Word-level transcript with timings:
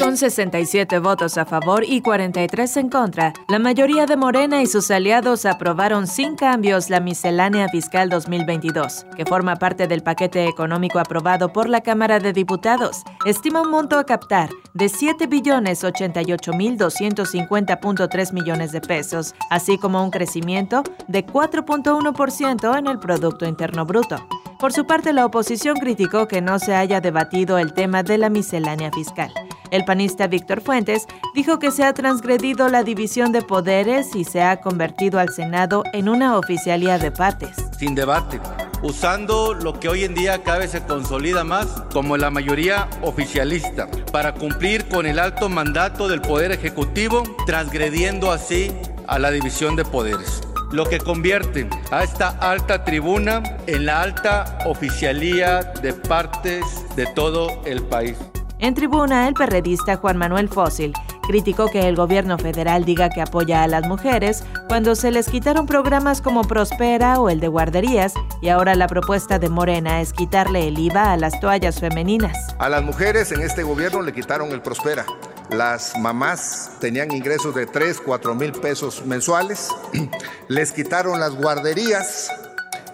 Con 0.00 0.16
67 0.16 0.98
votos 0.98 1.38
a 1.38 1.44
favor 1.44 1.84
y 1.86 2.00
43 2.00 2.76
en 2.78 2.88
contra, 2.88 3.32
la 3.48 3.58
mayoría 3.58 4.06
de 4.06 4.16
Morena 4.16 4.60
y 4.60 4.66
sus 4.66 4.90
aliados 4.90 5.46
aprobaron 5.46 6.06
sin 6.06 6.34
cambios 6.36 6.90
la 6.90 7.00
miscelánea 7.00 7.68
fiscal 7.68 8.08
2022, 8.08 9.06
que 9.16 9.24
forma 9.24 9.56
parte 9.56 9.86
del 9.86 10.02
paquete 10.02 10.46
económico 10.46 10.98
aprobado 10.98 11.52
por 11.52 11.68
la 11.68 11.80
Cámara 11.80 12.18
de 12.18 12.32
Diputados. 12.32 13.02
Estima 13.24 13.62
un 13.62 13.70
monto 13.70 13.98
a 13.98 14.04
captar 14.04 14.50
de 14.74 14.88
7 14.88 15.26
billones 15.26 15.84
88 15.84 16.52
mil 16.52 16.76
250.3 16.76 18.32
millones 18.32 18.72
de 18.72 18.80
pesos, 18.80 19.34
así 19.50 19.78
como 19.78 20.02
un 20.02 20.10
crecimiento 20.10 20.82
de 21.08 21.24
4.1% 21.24 22.78
en 22.78 22.86
el 22.88 22.98
Producto 22.98 23.46
Interno 23.46 23.86
Bruto. 23.86 24.16
Por 24.58 24.72
su 24.72 24.86
parte, 24.86 25.12
la 25.12 25.26
oposición 25.26 25.76
criticó 25.76 26.26
que 26.26 26.40
no 26.40 26.58
se 26.58 26.74
haya 26.74 27.00
debatido 27.00 27.58
el 27.58 27.74
tema 27.74 28.02
de 28.02 28.18
la 28.18 28.30
miscelánea 28.30 28.90
fiscal. 28.92 29.32
El 29.74 29.84
panista 29.84 30.28
Víctor 30.28 30.60
Fuentes 30.60 31.08
dijo 31.34 31.58
que 31.58 31.72
se 31.72 31.82
ha 31.82 31.92
transgredido 31.94 32.68
la 32.68 32.84
división 32.84 33.32
de 33.32 33.42
poderes 33.42 34.14
y 34.14 34.22
se 34.22 34.40
ha 34.40 34.60
convertido 34.60 35.18
al 35.18 35.30
Senado 35.30 35.82
en 35.92 36.08
una 36.08 36.38
oficialía 36.38 36.96
de 36.96 37.10
partes. 37.10 37.56
Sin 37.76 37.96
debate, 37.96 38.38
usando 38.84 39.52
lo 39.52 39.80
que 39.80 39.88
hoy 39.88 40.04
en 40.04 40.14
día 40.14 40.44
cada 40.44 40.58
vez 40.58 40.70
se 40.70 40.84
consolida 40.84 41.42
más 41.42 41.66
como 41.92 42.16
la 42.16 42.30
mayoría 42.30 42.88
oficialista, 43.02 43.88
para 44.12 44.32
cumplir 44.34 44.86
con 44.86 45.06
el 45.06 45.18
alto 45.18 45.48
mandato 45.48 46.06
del 46.06 46.20
Poder 46.20 46.52
Ejecutivo, 46.52 47.24
transgrediendo 47.44 48.30
así 48.30 48.70
a 49.08 49.18
la 49.18 49.32
división 49.32 49.74
de 49.74 49.84
poderes 49.84 50.40
lo 50.70 50.88
que 50.88 50.98
convierte 50.98 51.68
a 51.92 52.02
esta 52.02 52.30
alta 52.30 52.84
tribuna 52.84 53.42
en 53.66 53.86
la 53.86 54.02
alta 54.02 54.58
oficialía 54.66 55.62
de 55.82 55.92
partes 55.92 56.64
de 56.96 57.06
todo 57.06 57.48
el 57.64 57.82
país. 57.82 58.16
En 58.58 58.74
tribuna, 58.74 59.28
el 59.28 59.34
perredista 59.34 59.96
Juan 59.96 60.16
Manuel 60.16 60.48
Fósil 60.48 60.92
criticó 61.26 61.68
que 61.68 61.88
el 61.88 61.96
gobierno 61.96 62.38
federal 62.38 62.84
diga 62.84 63.08
que 63.08 63.20
apoya 63.20 63.62
a 63.62 63.68
las 63.68 63.86
mujeres 63.86 64.44
cuando 64.68 64.94
se 64.94 65.10
les 65.10 65.28
quitaron 65.28 65.66
programas 65.66 66.20
como 66.20 66.42
Prospera 66.42 67.18
o 67.18 67.30
el 67.30 67.40
de 67.40 67.48
guarderías 67.48 68.14
y 68.40 68.48
ahora 68.48 68.74
la 68.74 68.86
propuesta 68.86 69.38
de 69.38 69.48
Morena 69.48 70.00
es 70.00 70.12
quitarle 70.12 70.68
el 70.68 70.78
IVA 70.78 71.12
a 71.12 71.16
las 71.16 71.40
toallas 71.40 71.80
femeninas. 71.80 72.54
A 72.58 72.68
las 72.68 72.82
mujeres 72.82 73.32
en 73.32 73.40
este 73.40 73.62
gobierno 73.62 74.02
le 74.02 74.12
quitaron 74.12 74.50
el 74.50 74.62
Prospera. 74.62 75.04
Las 75.50 75.96
mamás 75.98 76.72
tenían 76.80 77.12
ingresos 77.12 77.54
de 77.54 77.66
3, 77.66 78.00
4 78.04 78.34
mil 78.34 78.52
pesos 78.52 79.04
mensuales, 79.04 79.68
les 80.48 80.72
quitaron 80.72 81.20
las 81.20 81.34
guarderías 81.34 82.30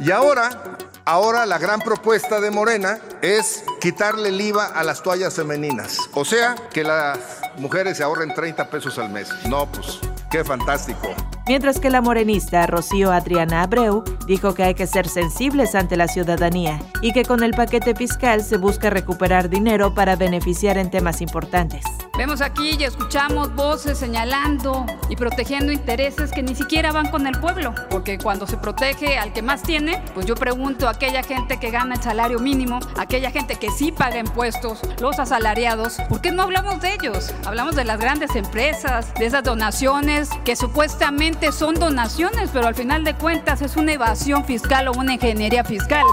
y 0.01 0.11
ahora, 0.11 0.79
ahora 1.05 1.47
la 1.47 1.59
gran 1.59 1.81
propuesta 1.81 2.41
de 2.41 2.51
Morena 2.51 2.99
es 3.23 3.65
quitarle 3.81 4.31
el 4.31 4.41
IVA 4.41 4.67
a 4.67 4.83
las 4.83 5.03
toallas 5.03 5.35
femeninas. 5.35 5.99
O 6.15 6.25
sea, 6.25 6.57
que 6.73 6.83
las 6.83 7.19
mujeres 7.59 7.99
se 7.99 8.03
ahorren 8.03 8.35
30 8.35 8.71
pesos 8.71 8.99
al 8.99 9.11
mes. 9.11 9.29
No, 9.49 9.71
pues, 9.71 9.99
qué 10.31 10.43
fantástico 10.45 11.15
mientras 11.51 11.81
que 11.81 11.91
la 11.91 12.01
morenista 12.01 12.65
Rocío 12.69 13.11
Adriana 13.11 13.63
Abreu 13.63 14.05
dijo 14.25 14.55
que 14.55 14.63
hay 14.63 14.75
que 14.75 14.87
ser 14.87 15.09
sensibles 15.09 15.75
ante 15.75 15.97
la 15.97 16.07
ciudadanía 16.07 16.79
y 17.03 17.13
que 17.13 17.25
con 17.25 17.43
el 17.43 17.51
paquete 17.51 17.97
fiscal 17.97 18.45
se 18.45 18.57
busca 18.57 18.89
recuperar 18.89 19.51
dinero 19.51 19.93
para 19.93 20.15
beneficiar 20.15 20.79
en 20.79 20.93
temas 20.93 21.21
importantes. 21.21 21.83
Vemos 22.21 22.43
aquí 22.43 22.77
y 22.79 22.85
escuchamos 22.85 23.55
voces 23.55 23.97
señalando 23.97 24.85
y 25.09 25.17
protegiendo 25.17 25.73
intereses 25.73 26.31
que 26.33 26.43
ni 26.43 26.55
siquiera 26.55 26.93
van 26.93 27.11
con 27.11 27.27
el 27.27 27.41
pueblo, 27.41 27.75
porque 27.89 28.19
cuando 28.19 28.47
se 28.47 28.59
protege 28.59 29.17
al 29.17 29.33
que 29.33 29.41
más 29.41 29.63
tiene, 29.63 30.03
pues 30.13 30.27
yo 30.27 30.35
pregunto 30.35 30.87
a 30.87 30.91
aquella 30.91 31.23
gente 31.23 31.59
que 31.59 31.71
gana 31.71 31.95
el 31.95 32.03
salario 32.03 32.39
mínimo, 32.39 32.79
aquella 32.99 33.31
gente 33.31 33.55
que 33.55 33.71
sí 33.71 33.91
paga 33.91 34.19
impuestos, 34.19 34.83
los 35.01 35.19
asalariados, 35.19 35.97
¿por 36.11 36.21
qué 36.21 36.31
no 36.31 36.43
hablamos 36.43 36.83
de 36.83 36.93
ellos? 36.93 37.33
Hablamos 37.47 37.75
de 37.75 37.85
las 37.87 37.99
grandes 37.99 38.37
empresas, 38.37 39.15
de 39.15 39.25
esas 39.25 39.43
donaciones 39.43 40.29
que 40.45 40.57
supuestamente 40.57 41.53
son 41.53 41.77
donaciones, 41.77 42.51
pero 42.53 42.67
al 42.67 42.75
final 42.75 43.03
de 43.03 43.15
cuentas 43.15 43.63
es 43.63 43.79
una 43.79 43.95
evasión 43.95 44.45
fiscal 44.45 44.89
o 44.89 44.93
una 44.93 45.15
ingeniería 45.15 45.65
fiscal. 45.65 46.05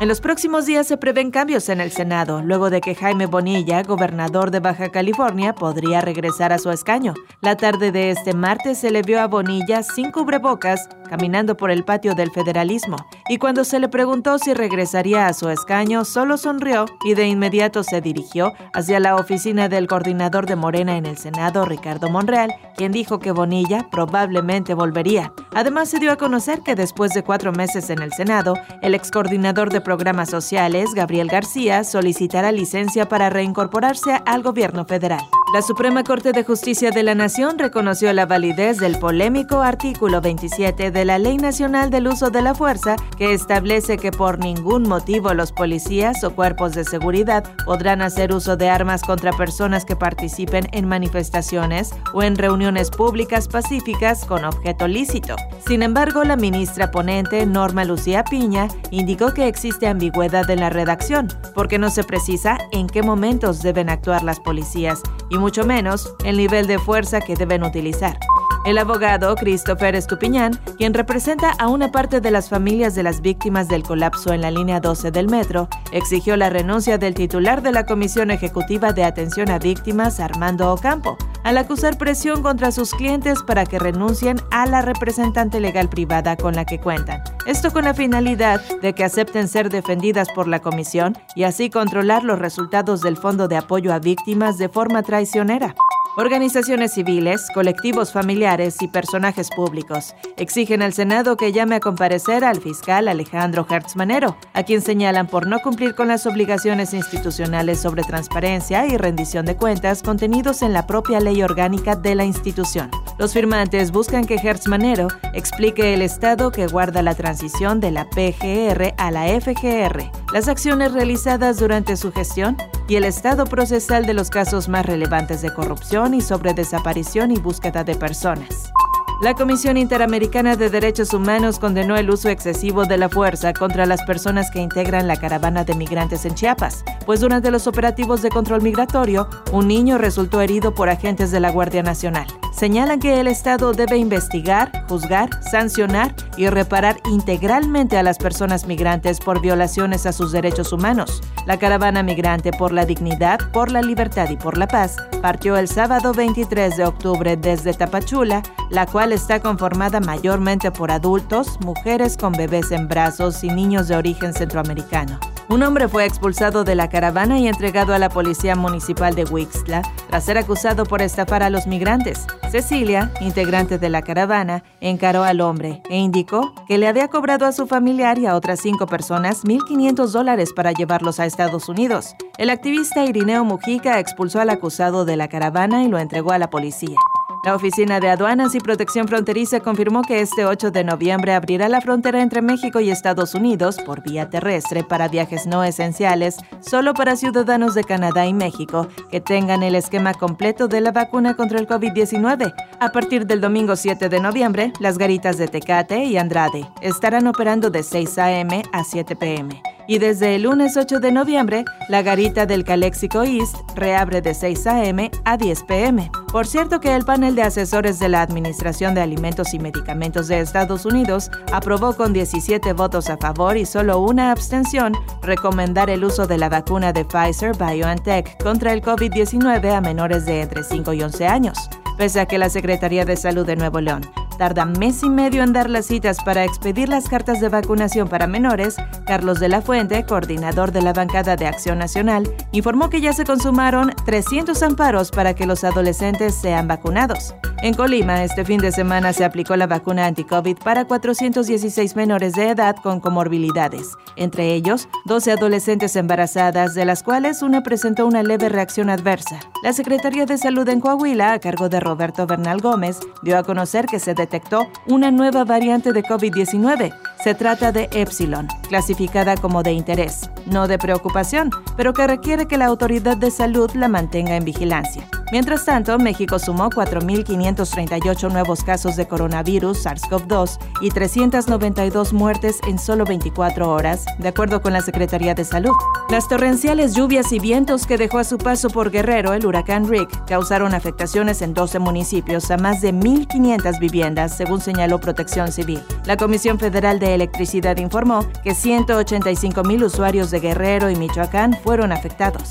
En 0.00 0.08
los 0.08 0.20
próximos 0.20 0.66
días 0.66 0.88
se 0.88 0.96
prevén 0.96 1.30
cambios 1.30 1.68
en 1.68 1.80
el 1.80 1.92
Senado, 1.92 2.42
luego 2.42 2.70
de 2.70 2.80
que 2.80 2.96
Jaime 2.96 3.26
Bonilla, 3.26 3.84
gobernador 3.84 4.50
de 4.50 4.58
Baja 4.58 4.88
California, 4.88 5.51
podría 5.54 6.00
regresar 6.00 6.52
a 6.52 6.58
su 6.58 6.70
escaño. 6.70 7.14
La 7.40 7.56
tarde 7.56 7.92
de 7.92 8.10
este 8.10 8.34
martes 8.34 8.78
se 8.78 8.90
le 8.90 9.02
vio 9.02 9.20
a 9.20 9.26
Bonilla 9.26 9.82
sin 9.82 10.10
cubrebocas 10.10 10.88
caminando 11.12 11.58
por 11.58 11.70
el 11.70 11.84
patio 11.84 12.14
del 12.14 12.30
federalismo, 12.30 12.96
y 13.28 13.36
cuando 13.36 13.64
se 13.64 13.78
le 13.78 13.90
preguntó 13.90 14.38
si 14.38 14.54
regresaría 14.54 15.26
a 15.26 15.34
su 15.34 15.50
escaño, 15.50 16.06
solo 16.06 16.38
sonrió 16.38 16.86
y 17.04 17.12
de 17.12 17.26
inmediato 17.26 17.82
se 17.82 18.00
dirigió 18.00 18.54
hacia 18.72 18.98
la 18.98 19.16
oficina 19.16 19.68
del 19.68 19.88
coordinador 19.88 20.46
de 20.46 20.56
Morena 20.56 20.96
en 20.96 21.04
el 21.04 21.18
Senado, 21.18 21.66
Ricardo 21.66 22.08
Monreal, 22.08 22.54
quien 22.78 22.92
dijo 22.92 23.18
que 23.18 23.30
Bonilla 23.30 23.88
probablemente 23.90 24.72
volvería. 24.72 25.34
Además, 25.54 25.90
se 25.90 25.98
dio 25.98 26.12
a 26.12 26.16
conocer 26.16 26.62
que 26.62 26.74
después 26.74 27.12
de 27.12 27.22
cuatro 27.22 27.52
meses 27.52 27.90
en 27.90 28.00
el 28.00 28.14
Senado, 28.14 28.54
el 28.80 28.94
ex 28.94 29.10
coordinador 29.10 29.70
de 29.70 29.82
programas 29.82 30.30
sociales, 30.30 30.94
Gabriel 30.94 31.28
García, 31.28 31.84
solicitará 31.84 32.52
licencia 32.52 33.06
para 33.10 33.28
reincorporarse 33.28 34.22
al 34.24 34.42
gobierno 34.42 34.86
federal. 34.86 35.20
La 35.52 35.60
Suprema 35.60 36.02
Corte 36.02 36.32
de 36.32 36.44
Justicia 36.44 36.92
de 36.92 37.02
la 37.02 37.14
Nación 37.14 37.58
reconoció 37.58 38.10
la 38.14 38.24
validez 38.24 38.78
del 38.78 38.98
polémico 38.98 39.60
artículo 39.60 40.22
27 40.22 40.90
de 40.90 41.04
la 41.04 41.18
Ley 41.18 41.36
Nacional 41.36 41.90
del 41.90 42.08
Uso 42.08 42.30
de 42.30 42.40
la 42.40 42.54
Fuerza, 42.54 42.96
que 43.18 43.34
establece 43.34 43.98
que 43.98 44.12
por 44.12 44.38
ningún 44.38 44.84
motivo 44.84 45.34
los 45.34 45.52
policías 45.52 46.24
o 46.24 46.34
cuerpos 46.34 46.72
de 46.72 46.84
seguridad 46.84 47.44
podrán 47.66 48.00
hacer 48.00 48.32
uso 48.32 48.56
de 48.56 48.70
armas 48.70 49.02
contra 49.02 49.30
personas 49.34 49.84
que 49.84 49.94
participen 49.94 50.68
en 50.72 50.88
manifestaciones 50.88 51.90
o 52.14 52.22
en 52.22 52.36
reuniones 52.36 52.88
públicas 52.88 53.46
pacíficas 53.46 54.24
con 54.24 54.46
objeto 54.46 54.88
lícito. 54.88 55.36
Sin 55.66 55.82
embargo, 55.82 56.24
la 56.24 56.36
ministra 56.36 56.90
ponente 56.90 57.44
Norma 57.44 57.84
Lucía 57.84 58.24
Piña 58.24 58.68
indicó 58.90 59.34
que 59.34 59.48
existe 59.48 59.86
ambigüedad 59.86 60.48
en 60.48 60.60
la 60.60 60.70
redacción, 60.70 61.28
porque 61.54 61.78
no 61.78 61.90
se 61.90 62.04
precisa 62.04 62.56
en 62.72 62.86
qué 62.86 63.02
momentos 63.02 63.60
deben 63.60 63.90
actuar 63.90 64.22
las 64.22 64.40
policías 64.40 65.02
y 65.32 65.38
mucho 65.38 65.64
menos 65.64 66.14
el 66.24 66.36
nivel 66.36 66.66
de 66.66 66.78
fuerza 66.78 67.20
que 67.20 67.34
deben 67.34 67.64
utilizar. 67.64 68.18
El 68.64 68.78
abogado 68.78 69.34
Christopher 69.34 69.96
Estupiñán, 69.96 70.60
quien 70.78 70.94
representa 70.94 71.50
a 71.58 71.66
una 71.66 71.90
parte 71.90 72.20
de 72.20 72.30
las 72.30 72.48
familias 72.48 72.94
de 72.94 73.02
las 73.02 73.20
víctimas 73.20 73.66
del 73.66 73.82
colapso 73.82 74.32
en 74.32 74.40
la 74.40 74.52
línea 74.52 74.78
12 74.78 75.10
del 75.10 75.28
metro, 75.28 75.68
exigió 75.90 76.36
la 76.36 76.48
renuncia 76.48 76.96
del 76.96 77.14
titular 77.14 77.62
de 77.62 77.72
la 77.72 77.86
Comisión 77.86 78.30
Ejecutiva 78.30 78.92
de 78.92 79.02
Atención 79.02 79.50
a 79.50 79.58
Víctimas, 79.58 80.20
Armando 80.20 80.72
Ocampo, 80.72 81.16
al 81.44 81.58
acusar 81.58 81.98
presión 81.98 82.42
contra 82.42 82.72
sus 82.72 82.92
clientes 82.92 83.42
para 83.42 83.66
que 83.66 83.78
renuncien 83.78 84.40
a 84.50 84.66
la 84.66 84.82
representante 84.82 85.60
legal 85.60 85.88
privada 85.88 86.36
con 86.36 86.54
la 86.54 86.64
que 86.64 86.80
cuentan. 86.80 87.22
Esto 87.46 87.72
con 87.72 87.84
la 87.84 87.94
finalidad 87.94 88.60
de 88.80 88.94
que 88.94 89.04
acepten 89.04 89.48
ser 89.48 89.70
defendidas 89.70 90.28
por 90.34 90.48
la 90.48 90.60
comisión 90.60 91.16
y 91.34 91.44
así 91.44 91.70
controlar 91.70 92.24
los 92.24 92.38
resultados 92.38 93.00
del 93.00 93.16
Fondo 93.16 93.48
de 93.48 93.56
Apoyo 93.56 93.92
a 93.92 93.98
Víctimas 93.98 94.58
de 94.58 94.68
forma 94.68 95.02
traicionera. 95.02 95.74
Organizaciones 96.14 96.92
civiles, 96.92 97.48
colectivos 97.54 98.12
familiares 98.12 98.76
y 98.82 98.88
personajes 98.88 99.48
públicos 99.48 100.14
exigen 100.36 100.82
al 100.82 100.92
Senado 100.92 101.38
que 101.38 101.52
llame 101.52 101.76
a 101.76 101.80
comparecer 101.80 102.44
al 102.44 102.60
fiscal 102.60 103.08
Alejandro 103.08 103.66
Hertz 103.68 103.96
Manero, 103.96 104.36
a 104.52 104.62
quien 104.62 104.82
señalan 104.82 105.26
por 105.26 105.46
no 105.46 105.60
cumplir 105.60 105.94
con 105.94 106.08
las 106.08 106.26
obligaciones 106.26 106.92
institucionales 106.92 107.80
sobre 107.80 108.02
transparencia 108.02 108.86
y 108.86 108.98
rendición 108.98 109.46
de 109.46 109.56
cuentas 109.56 110.02
contenidos 110.02 110.60
en 110.60 110.74
la 110.74 110.86
propia 110.86 111.18
ley 111.18 111.42
orgánica 111.42 111.96
de 111.96 112.14
la 112.14 112.26
institución. 112.26 112.90
Los 113.18 113.32
firmantes 113.32 113.90
buscan 113.90 114.26
que 114.26 114.34
Hertz 114.34 114.68
Manero 114.68 115.08
explique 115.32 115.94
el 115.94 116.02
estado 116.02 116.52
que 116.52 116.66
guarda 116.66 117.00
la 117.00 117.14
transición 117.14 117.80
de 117.80 117.90
la 117.90 118.04
PGR 118.10 118.92
a 118.98 119.10
la 119.10 119.40
FGR, 119.40 120.21
las 120.32 120.48
acciones 120.48 120.92
realizadas 120.92 121.58
durante 121.58 121.96
su 121.96 122.10
gestión 122.10 122.56
y 122.88 122.96
el 122.96 123.04
estado 123.04 123.44
procesal 123.44 124.06
de 124.06 124.14
los 124.14 124.30
casos 124.30 124.68
más 124.68 124.86
relevantes 124.86 125.42
de 125.42 125.52
corrupción 125.52 126.14
y 126.14 126.22
sobre 126.22 126.54
desaparición 126.54 127.30
y 127.30 127.36
búsqueda 127.36 127.84
de 127.84 127.94
personas. 127.94 128.72
La 129.20 129.34
Comisión 129.34 129.76
Interamericana 129.76 130.56
de 130.56 130.68
Derechos 130.68 131.14
Humanos 131.14 131.60
condenó 131.60 131.96
el 131.96 132.10
uso 132.10 132.28
excesivo 132.28 132.86
de 132.86 132.96
la 132.96 133.08
fuerza 133.08 133.52
contra 133.52 133.86
las 133.86 134.02
personas 134.02 134.50
que 134.50 134.58
integran 134.58 135.06
la 135.06 135.16
caravana 135.16 135.64
de 135.64 135.74
migrantes 135.74 136.24
en 136.24 136.34
Chiapas, 136.34 136.84
pues 137.06 137.20
durante 137.20 137.52
los 137.52 137.68
operativos 137.68 138.20
de 138.22 138.30
control 138.30 138.62
migratorio, 138.62 139.28
un 139.52 139.68
niño 139.68 139.96
resultó 139.96 140.40
herido 140.40 140.74
por 140.74 140.88
agentes 140.88 141.30
de 141.30 141.38
la 141.38 141.52
Guardia 141.52 141.84
Nacional. 141.84 142.26
Señalan 142.52 143.00
que 143.00 143.20
el 143.20 143.26
Estado 143.26 143.72
debe 143.72 143.96
investigar, 143.96 144.86
juzgar, 144.88 145.30
sancionar 145.42 146.14
y 146.36 146.48
reparar 146.48 146.96
integralmente 147.10 147.96
a 147.96 148.02
las 148.02 148.18
personas 148.18 148.66
migrantes 148.66 149.20
por 149.20 149.40
violaciones 149.40 150.06
a 150.06 150.12
sus 150.12 150.32
derechos 150.32 150.72
humanos. 150.72 151.22
La 151.46 151.58
caravana 151.58 152.02
migrante 152.02 152.52
por 152.52 152.72
la 152.72 152.84
dignidad, 152.84 153.40
por 153.52 153.70
la 153.70 153.82
libertad 153.82 154.30
y 154.30 154.36
por 154.36 154.58
la 154.58 154.68
paz 154.68 154.96
partió 155.20 155.56
el 155.56 155.68
sábado 155.68 156.12
23 156.12 156.76
de 156.76 156.84
octubre 156.84 157.36
desde 157.36 157.74
Tapachula, 157.74 158.42
la 158.70 158.86
cual 158.86 159.12
está 159.12 159.40
conformada 159.40 160.00
mayormente 160.00 160.70
por 160.70 160.90
adultos, 160.90 161.58
mujeres 161.60 162.16
con 162.16 162.32
bebés 162.32 162.70
en 162.70 162.88
brazos 162.88 163.42
y 163.44 163.48
niños 163.48 163.88
de 163.88 163.96
origen 163.96 164.32
centroamericano. 164.32 165.18
Un 165.48 165.62
hombre 165.62 165.88
fue 165.88 166.06
expulsado 166.06 166.64
de 166.64 166.74
la 166.74 166.88
caravana 166.88 167.38
y 167.38 167.48
entregado 167.48 167.92
a 167.92 167.98
la 167.98 168.08
Policía 168.08 168.54
Municipal 168.54 169.14
de 169.14 169.24
Wixla 169.24 169.82
tras 170.08 170.24
ser 170.24 170.38
acusado 170.38 170.84
por 170.84 171.02
estafar 171.02 171.42
a 171.42 171.50
los 171.50 171.66
migrantes. 171.66 172.26
Cecilia, 172.50 173.12
integrante 173.20 173.78
de 173.78 173.88
la 173.88 174.02
caravana, 174.02 174.62
encaró 174.80 175.24
al 175.24 175.40
hombre 175.40 175.82
e 175.90 175.98
indicó 175.98 176.54
que 176.66 176.78
le 176.78 176.86
había 176.86 177.08
cobrado 177.08 177.46
a 177.46 177.52
su 177.52 177.66
familiar 177.66 178.18
y 178.18 178.26
a 178.26 178.36
otras 178.36 178.60
cinco 178.60 178.86
personas 178.86 179.44
1.500 179.44 180.08
dólares 180.08 180.52
para 180.54 180.72
llevarlos 180.72 181.20
a 181.20 181.26
Estados 181.26 181.68
Unidos. 181.68 182.14
El 182.38 182.50
activista 182.50 183.04
Irineo 183.04 183.44
Mujica 183.44 183.98
expulsó 183.98 184.40
al 184.40 184.50
acusado 184.50 185.04
de 185.04 185.16
la 185.16 185.28
caravana 185.28 185.82
y 185.82 185.88
lo 185.88 185.98
entregó 185.98 186.32
a 186.32 186.38
la 186.38 186.50
policía. 186.50 186.96
La 187.44 187.56
Oficina 187.56 187.98
de 187.98 188.08
Aduanas 188.08 188.54
y 188.54 188.60
Protección 188.60 189.08
Fronteriza 189.08 189.58
confirmó 189.58 190.02
que 190.02 190.20
este 190.20 190.46
8 190.46 190.70
de 190.70 190.84
noviembre 190.84 191.34
abrirá 191.34 191.68
la 191.68 191.80
frontera 191.80 192.22
entre 192.22 192.40
México 192.40 192.78
y 192.78 192.88
Estados 192.88 193.34
Unidos 193.34 193.78
por 193.84 194.00
vía 194.00 194.30
terrestre 194.30 194.84
para 194.84 195.08
viajes 195.08 195.44
no 195.46 195.64
esenciales, 195.64 196.36
solo 196.60 196.94
para 196.94 197.16
ciudadanos 197.16 197.74
de 197.74 197.82
Canadá 197.82 198.26
y 198.26 198.32
México 198.32 198.86
que 199.10 199.20
tengan 199.20 199.64
el 199.64 199.74
esquema 199.74 200.14
completo 200.14 200.68
de 200.68 200.80
la 200.80 200.92
vacuna 200.92 201.34
contra 201.34 201.58
el 201.58 201.66
COVID-19. 201.66 202.54
A 202.78 202.92
partir 202.92 203.26
del 203.26 203.40
domingo 203.40 203.74
7 203.74 204.08
de 204.08 204.20
noviembre, 204.20 204.72
las 204.78 204.96
garitas 204.96 205.36
de 205.36 205.48
Tecate 205.48 206.04
y 206.04 206.18
Andrade 206.18 206.64
estarán 206.80 207.26
operando 207.26 207.70
de 207.70 207.82
6 207.82 208.18
a.m. 208.18 208.62
a 208.72 208.84
7 208.84 209.16
p.m 209.16 209.71
y 209.86 209.98
desde 209.98 210.34
el 210.36 210.42
lunes 210.42 210.76
8 210.76 211.00
de 211.00 211.12
noviembre, 211.12 211.64
la 211.88 212.02
garita 212.02 212.46
del 212.46 212.64
Calexico 212.64 213.22
East 213.22 213.56
reabre 213.74 214.22
de 214.22 214.34
6 214.34 214.66
a.m. 214.66 215.10
a 215.24 215.36
10 215.36 215.62
p.m. 215.64 216.10
Por 216.30 216.46
cierto 216.46 216.80
que 216.80 216.94
el 216.94 217.04
panel 217.04 217.34
de 217.34 217.42
asesores 217.42 217.98
de 217.98 218.08
la 218.08 218.22
Administración 218.22 218.94
de 218.94 219.02
Alimentos 219.02 219.54
y 219.54 219.58
Medicamentos 219.58 220.28
de 220.28 220.40
Estados 220.40 220.86
Unidos 220.86 221.30
aprobó 221.52 221.94
con 221.94 222.12
17 222.12 222.72
votos 222.72 223.10
a 223.10 223.16
favor 223.16 223.56
y 223.56 223.66
solo 223.66 224.00
una 224.00 224.30
abstención 224.30 224.94
recomendar 225.22 225.90
el 225.90 226.04
uso 226.04 226.26
de 226.26 226.38
la 226.38 226.48
vacuna 226.48 226.92
de 226.92 227.04
Pfizer 227.04 227.56
BioNTech 227.56 228.42
contra 228.42 228.72
el 228.72 228.82
COVID-19 228.82 229.72
a 229.72 229.80
menores 229.80 230.24
de 230.24 230.42
entre 230.42 230.64
5 230.64 230.92
y 230.94 231.02
11 231.02 231.26
años, 231.26 231.58
pese 231.98 232.20
a 232.20 232.26
que 232.26 232.38
la 232.38 232.48
Secretaría 232.48 233.04
de 233.04 233.16
Salud 233.16 233.46
de 233.46 233.56
Nuevo 233.56 233.80
León 233.80 234.02
tarda 234.42 234.64
mes 234.64 235.04
y 235.04 235.08
medio 235.08 235.44
en 235.44 235.52
dar 235.52 235.70
las 235.70 235.86
citas 235.86 236.16
para 236.24 236.44
expedir 236.44 236.88
las 236.88 237.08
cartas 237.08 237.40
de 237.40 237.48
vacunación 237.48 238.08
para 238.08 238.26
menores, 238.26 238.74
Carlos 239.06 239.38
de 239.38 239.48
la 239.48 239.62
Fuente, 239.62 240.04
coordinador 240.04 240.72
de 240.72 240.82
la 240.82 240.92
bancada 240.92 241.36
de 241.36 241.46
Acción 241.46 241.78
Nacional, 241.78 242.28
informó 242.50 242.90
que 242.90 243.00
ya 243.00 243.12
se 243.12 243.24
consumaron 243.24 243.92
300 244.04 244.60
amparos 244.64 245.12
para 245.12 245.34
que 245.34 245.46
los 245.46 245.62
adolescentes 245.62 246.34
sean 246.34 246.66
vacunados. 246.66 247.36
En 247.62 247.74
Colima, 247.74 248.24
este 248.24 248.44
fin 248.44 248.60
de 248.60 248.72
semana 248.72 249.12
se 249.12 249.24
aplicó 249.24 249.54
la 249.54 249.68
vacuna 249.68 250.06
anti-COVID 250.06 250.58
para 250.64 250.84
416 250.84 251.94
menores 251.94 252.32
de 252.32 252.48
edad 252.48 252.74
con 252.74 252.98
comorbilidades, 252.98 253.92
entre 254.16 254.52
ellos 254.52 254.88
12 255.04 255.30
adolescentes 255.30 255.94
embarazadas, 255.94 256.74
de 256.74 256.84
las 256.84 257.04
cuales 257.04 257.40
una 257.40 257.62
presentó 257.62 258.04
una 258.04 258.24
leve 258.24 258.48
reacción 258.48 258.90
adversa. 258.90 259.38
La 259.62 259.72
Secretaría 259.72 260.26
de 260.26 260.38
Salud 260.38 260.68
en 260.68 260.80
Coahuila, 260.80 261.34
a 261.34 261.38
cargo 261.38 261.68
de 261.68 261.78
Roberto 261.78 262.26
Bernal 262.26 262.60
Gómez, 262.60 262.98
dio 263.22 263.38
a 263.38 263.44
conocer 263.44 263.86
que 263.86 264.00
se 264.00 264.14
detectó 264.14 264.66
una 264.88 265.12
nueva 265.12 265.44
variante 265.44 265.92
de 265.92 266.02
COVID-19. 266.02 266.92
Se 267.22 267.36
trata 267.36 267.70
de 267.70 267.88
Epsilon, 267.92 268.48
clasificada 268.68 269.36
como 269.36 269.62
de 269.62 269.72
interés, 269.72 270.28
no 270.46 270.66
de 270.66 270.76
preocupación, 270.76 271.50
pero 271.76 271.92
que 271.92 272.08
requiere 272.08 272.46
que 272.46 272.58
la 272.58 272.66
autoridad 272.66 273.16
de 273.16 273.30
salud 273.30 273.70
la 273.74 273.86
mantenga 273.86 274.34
en 274.34 274.44
vigilancia. 274.44 275.08
Mientras 275.32 275.64
tanto, 275.64 275.98
México 275.98 276.38
sumó 276.38 276.68
4.538 276.68 278.30
nuevos 278.30 278.62
casos 278.64 278.96
de 278.96 279.08
coronavirus 279.08 279.86
SARS-CoV-2 279.86 280.58
y 280.82 280.90
392 280.90 282.12
muertes 282.12 282.58
en 282.68 282.78
solo 282.78 283.06
24 283.06 283.70
horas, 283.70 284.04
de 284.18 284.28
acuerdo 284.28 284.60
con 284.60 284.74
la 284.74 284.82
Secretaría 284.82 285.32
de 285.34 285.46
Salud. 285.46 285.72
Las 286.10 286.28
torrenciales 286.28 286.94
lluvias 286.94 287.32
y 287.32 287.38
vientos 287.38 287.86
que 287.86 287.96
dejó 287.96 288.18
a 288.18 288.24
su 288.24 288.36
paso 288.36 288.68
por 288.68 288.90
Guerrero 288.90 289.32
el 289.32 289.46
huracán 289.46 289.88
Rick 289.88 290.26
causaron 290.26 290.74
afectaciones 290.74 291.40
en 291.40 291.54
12 291.54 291.78
municipios 291.78 292.50
a 292.50 292.58
más 292.58 292.82
de 292.82 292.92
1.500 292.92 293.78
viviendas, 293.80 294.36
según 294.36 294.60
señaló 294.60 295.00
Protección 295.00 295.50
Civil. 295.50 295.82
La 296.04 296.18
Comisión 296.18 296.58
Federal 296.58 296.98
de 296.98 297.11
Electricidad 297.14 297.76
informó 297.78 298.28
que 298.42 298.52
185.000 298.52 299.84
usuarios 299.84 300.30
de 300.30 300.40
Guerrero 300.40 300.90
y 300.90 300.96
Michoacán 300.96 301.58
fueron 301.62 301.92
afectados. 301.92 302.50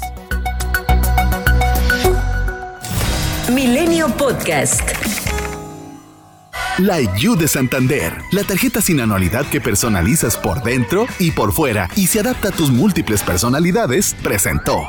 Milenio 3.53 4.07
Podcast. 4.15 4.81
La 6.77 7.01
IU 7.01 7.35
de 7.35 7.47
Santander, 7.47 8.13
la 8.31 8.43
tarjeta 8.43 8.81
sin 8.81 9.01
anualidad 9.01 9.45
que 9.45 9.59
personalizas 9.61 10.37
por 10.37 10.63
dentro 10.63 11.05
y 11.19 11.31
por 11.31 11.51
fuera 11.51 11.89
y 11.95 12.07
se 12.07 12.21
adapta 12.21 12.47
a 12.47 12.51
tus 12.51 12.71
múltiples 12.71 13.21
personalidades, 13.21 14.15
presentó. 14.23 14.87